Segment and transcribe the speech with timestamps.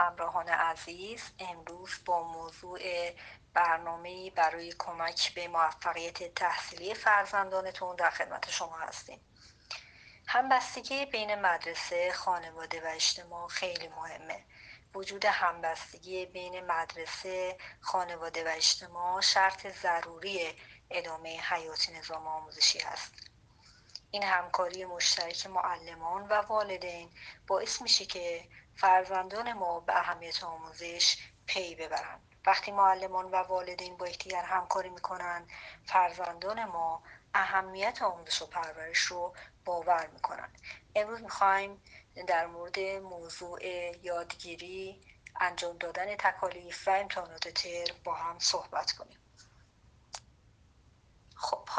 [0.00, 2.80] همراهان عزیز امروز با موضوع
[3.54, 9.20] برنامه برای کمک به موفقیت تحصیلی فرزندانتون در خدمت شما هستیم.
[10.26, 14.44] همبستگی بین مدرسه، خانواده و اجتماع خیلی مهمه.
[14.94, 20.54] وجود همبستگی بین مدرسه، خانواده و اجتماع شرط ضروری
[20.90, 23.14] ادامه حیات نظام آموزشی است
[24.10, 27.10] این همکاری مشترک معلمان و والدین
[27.46, 28.48] باعث میشه که
[28.80, 31.16] فرزندان ما به اهمیت آموزش
[31.46, 35.46] پی ببرند وقتی معلمان و والدین با یکدیگر همکاری می‌کنن
[35.84, 37.02] فرزندان ما
[37.34, 40.48] اهمیت آموزش و پرورش رو باور می‌کنن.
[40.94, 41.82] امروز می‌خوایم
[42.26, 43.64] در مورد موضوع
[44.02, 45.06] یادگیری
[45.40, 49.19] انجام دادن تکالیف و امتحانات تر با هم صحبت کنیم.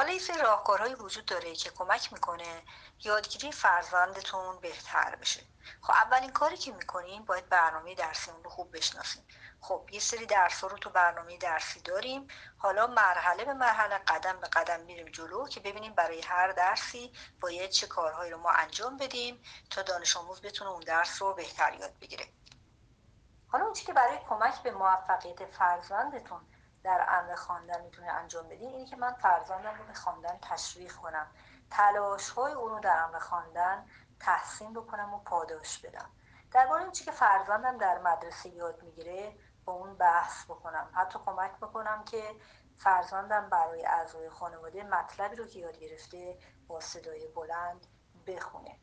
[0.02, 2.64] حالا یه راهکارهایی وجود داره که کمک می‌کنه
[3.04, 5.42] یادگیری فرزندتون بهتر بشه.
[5.82, 9.24] خب اولین کاری که می‌کنیم باید برنامه درسی اون رو خوب بشناسیم
[9.60, 12.28] خب یه سری درس رو تو برنامه درسی داریم.
[12.58, 17.70] حالا مرحله به مرحله قدم به قدم میریم جلو که ببینیم برای هر درسی باید
[17.70, 22.00] چه کارهایی رو ما انجام بدیم تا دانش آموز بتونه اون درس رو بهتر یاد
[22.00, 22.28] بگیره.
[23.48, 26.42] حالا اون که برای کمک به موفقیت فرزندتون
[26.84, 31.32] در امر خواندن می‌تونه انجام بدین اینه که من فرزندم رو به خواندن تشویق کنم.
[31.72, 33.86] تلاش های اون رو در امر خواندن
[34.20, 36.10] تحسین بکنم و پاداش بدم.
[36.52, 40.90] درباره اون که فرزندم در مدرسه یاد می‌گیره با اون بحث بکنم.
[40.94, 42.24] حتی کمک بکنم که
[42.78, 47.88] فرزندم برای اعضای خانواده مطلبی رو که یاد گرفته با صدای بلند
[48.28, 48.80] بخونه.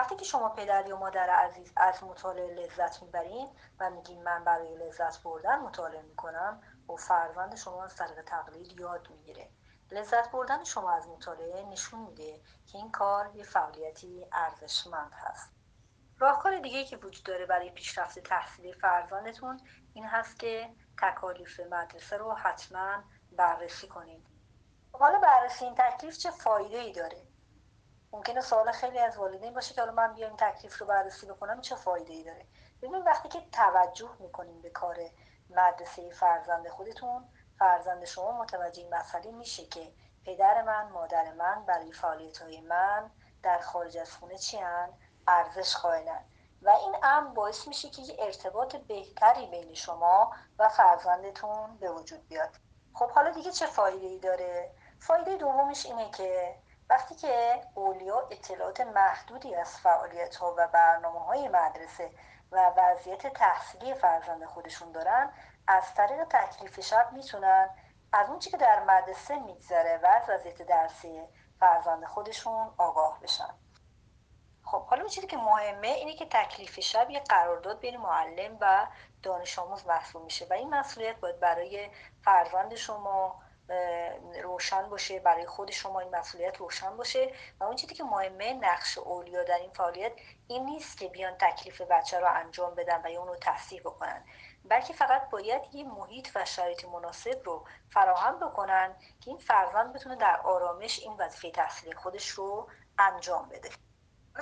[0.00, 3.48] وقتی که شما پدر یا مادر عزیز از مطالعه لذت می‌برین
[3.80, 9.10] و میگین من برای لذت بردن مطالعه می‌کنم و فرزند شما از طریق تقلید یاد
[9.10, 9.50] می‌گیره.
[9.90, 15.50] لذت بردن شما از مطالعه نشون میده که این کار یه فعالیتی ارزشمند هست.
[16.18, 19.60] راهکار دیگه که وجود داره برای پیشرفت تحصیلی فرزندتون
[19.94, 24.26] این هست که تکالیف مدرسه رو حتما بررسی کنید
[24.92, 27.29] حالا بررسی این تکلیف چه فایده ای داره؟
[28.12, 31.74] ممکنه سوال خیلی از والدین باشه که حالا من بیام تکلیف رو بررسی بکنم چه
[31.76, 32.46] فایده ای داره؟
[32.82, 34.96] ببینید وقتی که توجه می‌کنیم به کار
[35.50, 37.28] مدرسه فرزند خودتون
[37.58, 39.92] فرزند شما متوجه این مسئله میشه که
[40.24, 43.10] پدر من مادر من برای فعالیت های من
[43.42, 44.58] در خارج از خونه چی
[45.28, 46.24] ارزش قائلن.
[46.62, 52.28] و این امر باعث میشه که یه ارتباط بهتری بین شما و فرزندتون به وجود
[52.28, 52.50] بیاد.
[52.94, 56.56] خب حالا دیگه چه فایده ای داره؟ فایده دومش اینه که
[56.90, 62.10] وقتی که اولیا اطلاعات محدودی از فعالیت ها و برنامه های مدرسه
[62.52, 65.32] و وضعیت تحصیلی فرزند خودشون دارن
[65.66, 67.70] از طریق تکلیف شب می‌تونن
[68.12, 71.28] از اون که در مدرسه میگذره و از وضعیت درسی
[71.60, 73.54] فرزند خودشون آگاه بشن.
[74.64, 78.86] خب حالا چیزی که مهمه اینه که تکلیف شب یه قرارداد بین معلم و
[79.22, 81.90] دانش آموز محسوب میشه و این مسئولیت باید برای
[82.24, 83.42] فرزند شما
[84.42, 87.32] روشن باشه برای خود شما این مسئولیت روشن باشه.
[87.60, 90.12] و اون چیزی که مهمه نقش اولیا در این فعالیت
[90.48, 94.24] این نیست که بیان تکلیف بچه رو انجام بدن و یا اونو تصحیح بکنن.
[94.64, 100.16] بلکه فقط باید یه محیط و شرایط مناسب رو فراهم بکنن که این فرزند بتونه
[100.16, 103.70] در آرامش این وظیفه تحصیلی خودش رو انجام بده.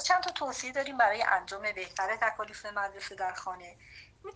[0.04, 3.76] چند تا توصیه داریم برای انجام بهتر تکالیف مدرسه در خانه.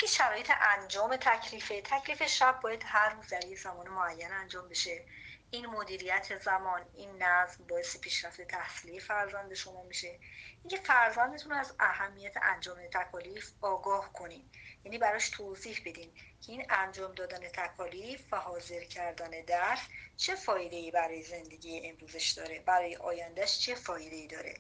[0.03, 5.05] که شرایط انجام تکلیف تکلیف شب باید هر روز در یک زمان معین انجام بشه.
[5.51, 10.19] این مدیریت زمان این نظم باعث پیشرفت تحصیلی فرزند شما میشه.
[10.63, 14.51] اینکه فرزندتون از اهمیت انجام تکالیف آگاه کنین.
[14.85, 19.81] یعنی براش توضیح بدین که این انجام دادن تکالیف و حاضر کردن درس
[20.17, 24.55] چه فایده ای برای زندگی امروزش داره برای آیندهش چه فایده ای داره.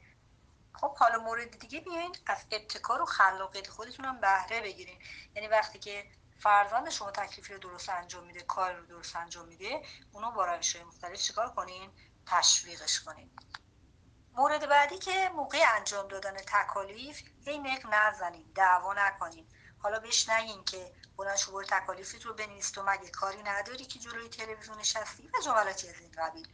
[0.73, 2.17] خب حالا مورد دیگه بیاین.
[2.27, 4.99] از ابتکار و خلاقیت خودتون هم بهره بگیرین.
[5.35, 6.05] یعنی وقتی که
[6.39, 9.83] فرزند شما تکلیفی رو درست انجام میده کار رو درست انجام میده
[10.13, 11.91] اونو با روش های مختلف چیکار کنین؟
[12.27, 13.31] تشویقش کنین.
[14.35, 19.47] مورد بعدی که موقع انجام دادن تکالیف هی نق نزنین دعوا نکنین.
[19.79, 24.29] حالا بهش نگین که بلند شو تکالیفت رو بنویس تو مگه کاری نداری که جلوی
[24.29, 26.49] تلویزیون نشستی؟ و جملاتی از این قبیل.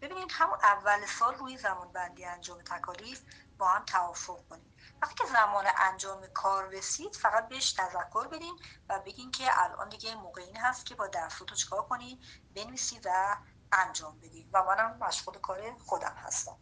[0.00, 3.20] ببینید همون اول سال روی زمان بندی انجام تکالیف
[3.58, 8.58] با هم توافق کنید وقتی که زمان انجام کار رسید فقط بهش تذکر بدین
[8.88, 12.20] و بگین که الان دیگه موقع این هست که با درساتو چکار کنی؟
[12.54, 13.36] بنویسی و
[13.72, 14.50] انجام بدی.
[14.52, 16.56] و منم مشغول کار خودم هستم.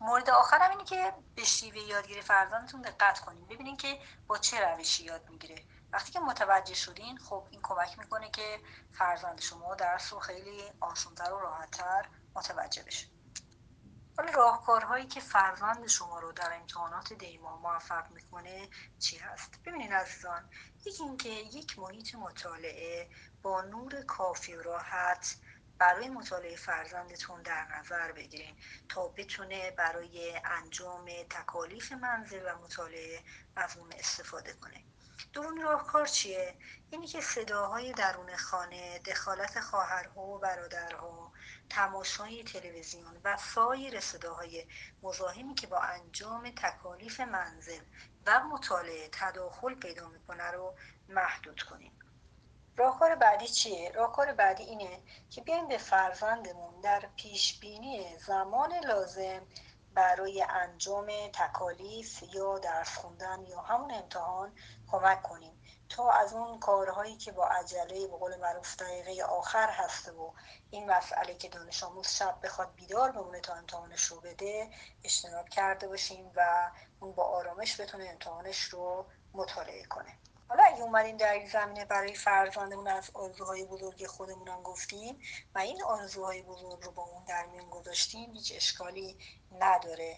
[0.00, 3.46] مورد آخرم اینه که به شیوه یادگیری فرزندتون دقت کنین.
[3.46, 5.64] ببینین که با چه روشی یاد می‌گیره.
[5.92, 8.60] وقتی که متوجه شدین خب این کمک می‌کنه که
[8.92, 13.19] فرزند شما درس رو خیلی آسانتر و راحتتر متوجه بشه.
[14.20, 18.68] حالا راهکارهایی که فرزند شما رو در امتحانات دیما موفق می‌کنه
[18.98, 20.50] چی هست؟ ببینید عزیزان
[20.84, 23.10] یکی اینکه یک محیط مطالعه
[23.42, 25.36] با نور کافی و راحت
[25.78, 28.56] برای مطالعه فرزندتون در نظر بگیرین
[28.88, 33.22] تا بتونه برای انجام تکالیف منزل و مطالعه
[33.56, 34.84] از اون استفاده کنه.
[35.32, 36.54] دومین راهکار چیه؟
[36.90, 41.29] اینی که صداهای درون خانه دخالت خواهرها و برادرها
[41.70, 44.66] تماشای تلویزیون و سایر صداهای
[45.02, 47.80] مزاحمی که با انجام تکالیف منزل
[48.26, 50.74] و مطالعه تداخل پیدا می‌کنه رو
[51.08, 51.92] محدود کنیم
[52.76, 59.42] راهکار بعدی چیه؟ راهکار بعدی اینه که بیایم به فرزندمون در پیش بینی زمان لازم
[59.94, 64.52] برای انجام تکالیف یا درس خوندن یا همون امتحان
[64.90, 65.59] کمک کنیم
[65.90, 70.30] تا از اون کارهایی که با عجله به قول معروف دقیقه آخر هسته و
[70.70, 74.70] این مسئله که دانش آموز شب بخواد بیدار بمونه تا امتحانش رو بده
[75.04, 76.70] اجتناب کرده باشیم و
[77.00, 80.18] اون با آرامش بتونه امتحانش رو مطالعه کنه.
[80.48, 85.22] حالا اگه اومدیم در این زمینه برای فرزندمون از آرزوهای بزرگ خودمونم گفتیم
[85.54, 89.18] و این آرزوهای بزرگ رو با اون در میون گذاشتیم هیچ اشکالی
[89.58, 90.16] نداره.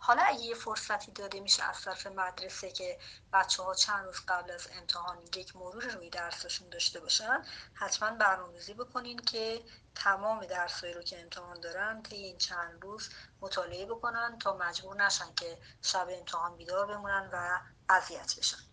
[0.00, 2.98] حالا اگه یه فرصتی داده میشه از طرف مدرسه که
[3.32, 7.42] بچه ها چند روز قبل از امتحان یک مرور روی درسشون داشته باشن
[7.74, 9.64] حتما برنامه‌ریزی بکنین که
[9.94, 13.10] تمام درسایی رو که امتحان دارن طی این چند روز
[13.40, 17.58] مطالعه بکنن تا مجبور نشن که شب امتحان بیدار بمونن و
[17.88, 18.67] اذیت بشن.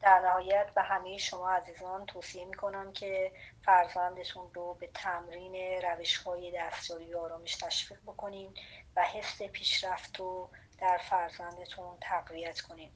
[0.00, 3.32] در نهایت به همه شما عزیزان توصیه می‌کنم که
[3.64, 8.54] فرزندتون رو به تمرین روش های دستیاری و آرامش تشویق بکنین
[8.96, 12.90] و حس پیشرفت رو در فرزندتون تقویت کنین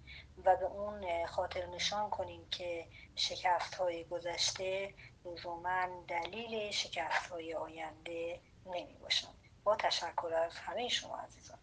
[0.44, 4.94] و به اون خاطر نشان کنین که شکست های گذشته
[5.24, 9.28] لزوما دلیل شکست های آینده نمی باشن
[9.64, 11.58] با تشکر از همه شما عزیزان.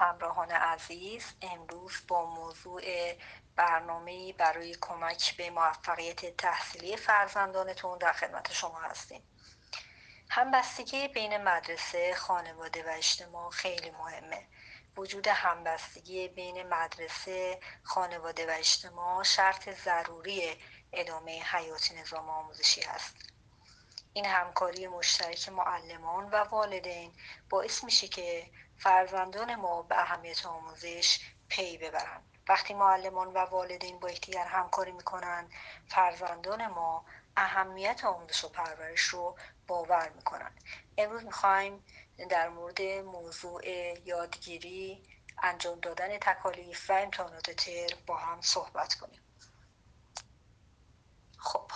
[0.00, 2.82] همراهان عزیز امروز با موضوع
[3.56, 9.22] برنامه برای کمک به موفقیت تحصیلی فرزندانتون در خدمت شما هستیم.
[10.30, 14.46] همبستگی بین مدرسه، خانواده و اجتماع خیلی مهمه.
[14.96, 20.58] وجود همبستگی بین مدرسه، خانواده و اجتماع شرط ضروری
[20.92, 23.16] ادامه حیات نظام آموزشی است
[24.12, 27.12] این همکاری مشترک معلمان و والدین
[27.50, 28.50] باعث میشه که
[28.80, 31.18] فرزندان ما به اهمیت آموزش
[31.48, 32.38] پی ببرند.
[32.48, 35.48] وقتی معلمان و والدین با یکدیگر همکاری می‌کنن
[35.88, 37.04] فرزندان ما
[37.36, 39.36] اهمیت آموزش و پرورش رو
[39.66, 40.52] باور می‌کنن
[40.98, 41.84] امروز می‌خوایم
[42.30, 43.62] در مورد موضوع
[44.04, 45.08] یادگیری
[45.42, 49.20] انجام دادن تکالیف و امتحانات تر با هم صحبت کنیم.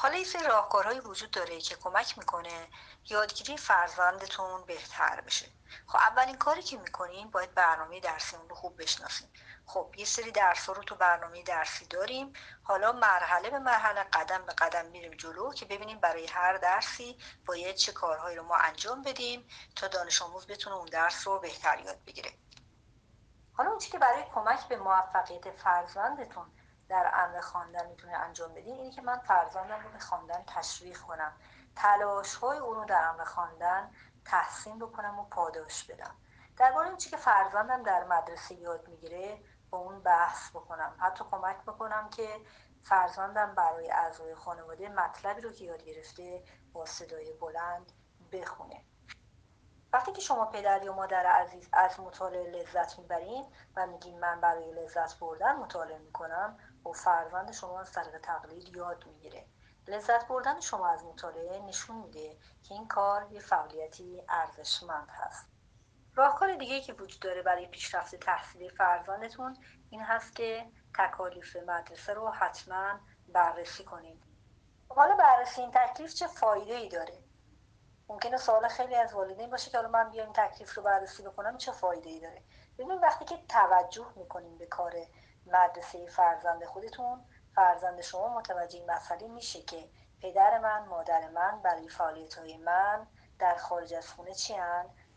[0.04, 2.68] حالا یه سری راهکارهایی وجود داره که کمک می‌کنه
[3.10, 5.46] یادگیری فرزندتون بهتر بشه.
[5.86, 9.28] خب اولین کاری که می‌کنیم باید برنامه درسی اون رو خوب بشناسیم
[9.66, 12.32] خب یه سری درس رو تو برنامه درسی داریم.
[12.62, 17.74] حالا مرحله به مرحله قدم به قدم میریم جلو که ببینیم برای هر درسی باید
[17.74, 22.04] چه کارهایی رو ما انجام بدیم تا دانش آموز بتونه اون درس رو بهتر یاد
[22.06, 22.32] بگیره.
[23.52, 26.46] حالا اون که برای کمک به موفقیت فرزندتون
[26.88, 31.32] در امر خواندن می‌تونه انجام بدین اینه که من فرزندم رو به خواندن تشویق کنم.
[31.76, 33.90] تلاش های اون رو در امر خواندن
[34.24, 36.16] تحسین بکنم و پاداش بدم.
[36.56, 40.96] درباره اون که فرزندم در مدرسه یاد می‌گیره با اون بحث بکنم.
[40.98, 42.40] حتی کمک بکنم که
[42.82, 47.92] فرزندم برای اعضای خانواده مطلبی رو که یاد گرفته با صدای بلند
[48.32, 48.84] بخونه.
[49.94, 53.46] وقتی که شما پدر یا مادر عزیز از مطالعه لذت می‌برین
[53.76, 59.06] و میگین من برای لذت بردن مطالعه می‌کنم و فرزند شما از طریق تقلید یاد
[59.06, 59.46] می‌گیره.
[59.88, 65.46] لذت بردن شما از مطالعه نشون میده که این کار یه فعالیتی ارزشمند هست.
[66.14, 69.56] راهکار دیگه که وجود داره برای پیشرفت تحصیلی فرزندتون
[69.90, 70.66] این هست که
[70.98, 74.22] تکالیف مدرسه رو حتما بررسی کنید.
[74.88, 77.23] حالا بررسی این تکلیف چه فایده ای داره؟
[78.24, 81.72] ممکنه سوال خیلی از والدین باشه که حالا من بیام تکلیف رو بررسی بکنم چه
[81.72, 82.42] فایده ای داره؟
[82.78, 84.92] ببینید وقتی که توجه می‌کنیم به کار
[85.46, 89.88] مدرسه فرزند خودتون فرزند شما متوجه این مسئله میشه که
[90.22, 93.06] پدر من مادر من برای فعالیت های من
[93.38, 94.54] در خارج از خونه چی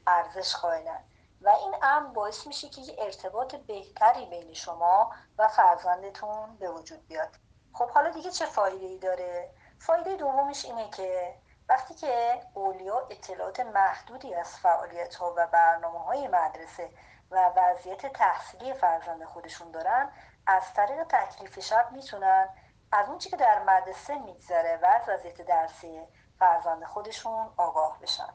[0.07, 1.03] ارزش قائلن.
[1.41, 7.07] و این امر باعث میشه که یه ارتباط بهتری بین شما و فرزندتون به وجود
[7.07, 7.35] بیاد.
[7.73, 9.49] خب حالا دیگه چه فایده ای داره؟
[9.79, 11.35] فایده دومش اینه که
[11.69, 16.89] وقتی که اولیا اطلاعات محدودی از فعالیت ها و برنامه های مدرسه
[17.31, 20.11] و وضعیت تحصیلی فرزند خودشون دارن
[20.47, 22.49] از طریق تکلیف شب می‌تونن
[22.91, 26.07] از اون که در مدرسه میگذره و از وضعیت درسی
[26.39, 28.33] فرزند خودشون آگاه بشن.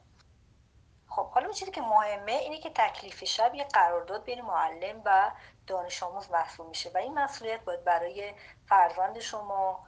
[1.09, 5.31] خب حالا اون چیزی که مهمه اینه که تکلیف شب یه قرارداد بین معلم و
[5.67, 8.35] دانش آموز محسوب میشه و این مسئولیت باید برای
[8.67, 9.87] فرزند شما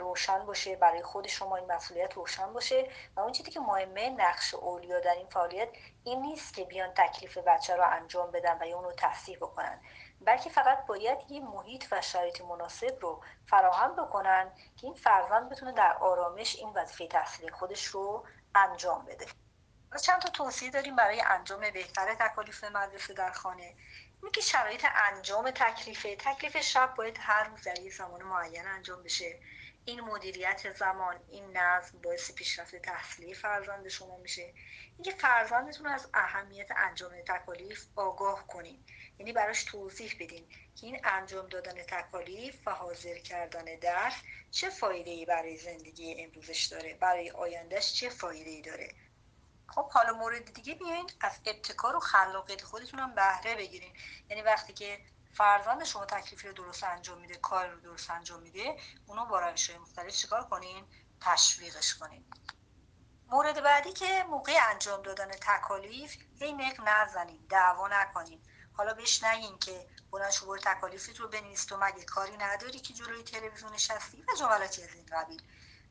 [0.00, 2.90] روشن باشه برای خود شما این مسئولیت روشن باشه.
[3.16, 5.68] و اون چیزی که مهمه نقش اولیا در این فعالیت
[6.04, 9.80] این نیست که بیان تکلیف بچه رو انجام بدن و یا اونو تصدیق بکنن.
[10.20, 15.72] بلکه فقط باید یه محیط و شرایط مناسب رو فراهم بکنن که این فرزند بتونه
[15.72, 19.26] در آرامش این وظیفه تحصیلی خودش رو انجام بده.
[20.02, 23.74] چند تا توصیه داریم برای انجام بهتر تکالیف مدرسه در خانه.
[24.30, 29.38] که شرایط انجام تکلیفه تکلیف شب باید هر روز در زمان معین انجام بشه.
[29.84, 34.52] این مدیریت زمان این نظم باعث پیشرفت تحصیلی فرزند شما میشه.
[34.94, 38.84] اینکه فرزندتون از اهمیت انجام تکالیف آگاه کنین.
[39.18, 44.14] یعنی براش توضیح بدین که این انجام دادن تکالیف و حاضر کردن درس
[44.50, 48.88] چه فایده ای برای زندگی امروزش داره برای آیندهش چه فایده ای داره.
[49.68, 51.10] خب حالا مورد دیگه بیاین.
[51.20, 53.92] از ابتکار و خلاقیت خودتون هم بهره بگیرین.
[54.30, 55.00] یعنی وقتی که
[55.32, 59.70] فرزند شما تکلیفی رو درست انجام میده کار رو درست انجام میده اونو با روش
[59.70, 60.84] های مختلف چیکار کنین؟
[61.20, 62.24] تشویقش کنین.
[63.28, 68.40] مورد بعدی که موقع انجام دادن تکالیف هی نق نزنین دعوا نکنین.
[68.72, 71.64] حالا بهش نگین که بلند شو تکالیفت رو بنویس.
[71.64, 75.42] تو مگه کاری نداری که جلوی تلویزیون نشستی؟ و جملاتی از این قبیل.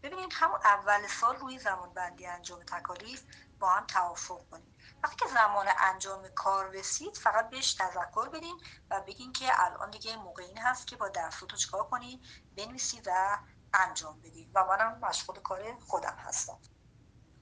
[0.03, 3.23] ببینید همون اول سال روی زمان بندی انجام تکالیف
[3.63, 9.01] با هم توافق کنید وقتی که زمان انجام کار رسید فقط بهش تذکر بدین و
[9.01, 12.21] بگین که الان دیگه موقع این هست که با درساتو چکار کنی؟
[12.57, 13.37] بنویسی و
[13.73, 14.51] انجام بدی.
[14.55, 16.59] و منم مشغول کار خودم هستم.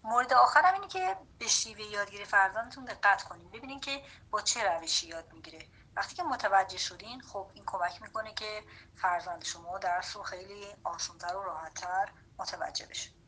[0.04, 3.52] مورد آخرم اینه که به شیوه یادگیری فرزندتون دقت کنین.
[3.52, 5.68] ببینین که با چه روشی یاد می‌گیره.
[5.96, 8.64] وقتی که متوجه شدین خب این کمک می‌کنه که
[8.96, 13.21] فرزند شما درس رو خیلی آسانتر و راحتتر متوجه بشه.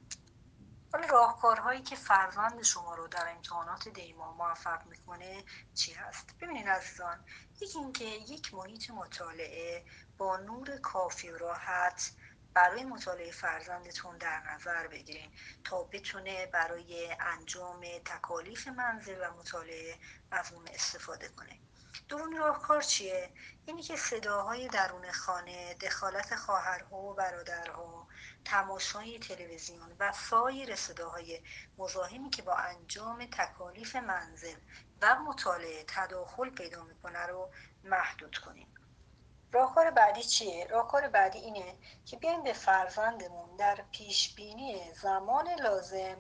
[0.94, 7.26] حالا راهکارهایی که فرزند شما رو در امتحانات دیما موفق می‌کنه چی هست؟ ببینید عزیزان
[7.62, 9.86] یکی اینکه یک محیط مطالعه
[10.18, 12.12] با نور کافی و راحت
[12.54, 15.32] برای مطالعه فرزندتون در نظر بگیرین.
[15.64, 20.00] تا بتونه برای انجام تکالیف منزل و مطالعه
[20.32, 21.60] از اون استفاده کنه.
[22.10, 23.30] دومین راهکار چیه؟
[23.66, 28.08] اینی که صداهای درون خانه دخالت خواهرها و برادرها
[28.46, 31.42] تماشای تلویزیون و سایر صداهای
[31.78, 34.56] مزاحمی که با انجام تکالیف منزل
[35.02, 37.52] و مطالعه تداخل پیدا می‌کنه رو
[37.84, 38.73] محدود کنیم.
[39.54, 46.18] راهکار بعدی چیه؟ راهکار بعدی اینه که بیایم به فرزندمون در پیش بینی زمان لازم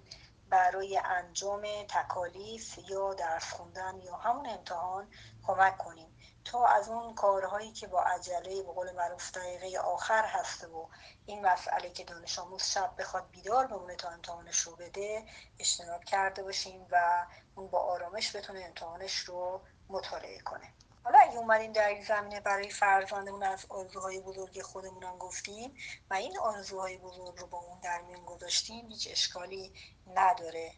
[0.50, 5.08] برای انجام تکالیف یا درس خوندن یا همون امتحان
[5.48, 10.68] کمک کنیم تا از اون کارهایی که با عجله به قول معروف دقیقه آخر هسته
[10.68, 10.88] و
[11.26, 15.26] این مسئله که دانش آموز شب بخواد بیدار بمونه تا امتحانش رو بده
[15.60, 17.26] اجتناب کرده باشیم و
[17.56, 20.74] اون با آرامش بتونه امتحانش رو مطالعه کنه
[21.04, 25.78] حالا اگه اومدیم در این زمینه برای فرزندمون از آرزوهای بزرگ خودمونم گفتیم
[26.10, 29.74] و این آرزوهای بزرگ رو با اون در میون گذاشتیم هیچ اشکالی
[30.08, 30.74] نداره.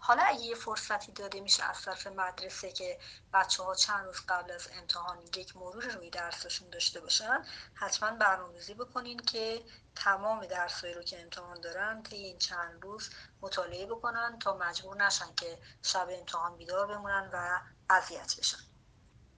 [0.00, 2.98] حالا اگه یه فرصتی داده میشه از طرف مدرسه که
[3.32, 8.74] بچه ها چند روز قبل از امتحان یک مرور روی درسشون داشته باشن حتما برنامه‌ریزی
[8.74, 9.62] بکنین که
[9.94, 15.34] تمام درسایی رو که امتحان دارن طی این چند روز مطالعه بکنن تا مجبور نشن
[15.36, 18.58] که شب امتحان بیدار بمونن و اذیت بشن.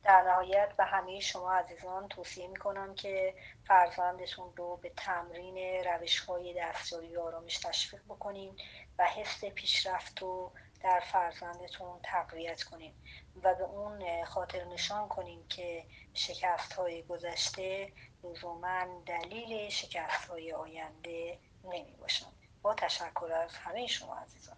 [0.02, 3.34] در نهایت به همه شما عزیزان توصیه می‌کنم که
[3.66, 8.56] فرزندتون رو به تمرین روش های دستیاری و آرامش تشویق بکنین
[8.98, 12.94] و حس پیشرفت رو در فرزندتون تقویت کنین
[13.42, 17.92] و به اون خاطر نشان کنین که شکست های گذشته
[18.24, 24.57] لزوما دلیل شکست های آینده نمی باشن با تشکر از همه شما عزیزان.